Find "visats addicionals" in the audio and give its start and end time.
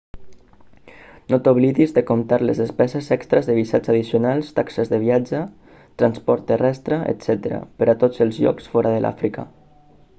3.57-4.49